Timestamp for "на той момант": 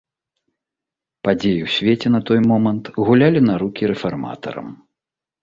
2.15-2.91